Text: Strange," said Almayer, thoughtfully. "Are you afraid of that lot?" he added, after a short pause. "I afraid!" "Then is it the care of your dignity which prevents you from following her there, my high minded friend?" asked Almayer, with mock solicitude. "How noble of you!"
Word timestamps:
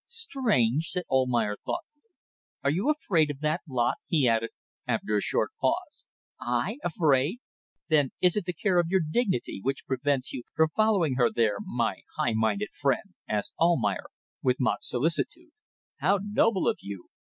Strange," 0.07 0.87
said 0.87 1.03
Almayer, 1.11 1.57
thoughtfully. 1.63 2.09
"Are 2.63 2.71
you 2.71 2.89
afraid 2.89 3.29
of 3.29 3.41
that 3.41 3.61
lot?" 3.69 3.97
he 4.07 4.27
added, 4.27 4.49
after 4.87 5.15
a 5.15 5.21
short 5.21 5.51
pause. 5.61 6.07
"I 6.41 6.79
afraid!" 6.83 7.37
"Then 7.87 8.09
is 8.19 8.35
it 8.35 8.45
the 8.45 8.53
care 8.53 8.79
of 8.79 8.87
your 8.89 9.01
dignity 9.07 9.59
which 9.61 9.85
prevents 9.85 10.33
you 10.33 10.41
from 10.55 10.69
following 10.75 11.17
her 11.17 11.29
there, 11.29 11.57
my 11.63 11.97
high 12.17 12.33
minded 12.33 12.69
friend?" 12.73 13.13
asked 13.29 13.53
Almayer, 13.59 14.07
with 14.41 14.59
mock 14.59 14.79
solicitude. 14.81 15.51
"How 15.97 16.17
noble 16.19 16.67
of 16.67 16.79
you!" 16.81 17.09